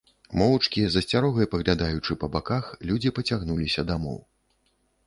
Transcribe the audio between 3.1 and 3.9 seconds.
пацягнуліся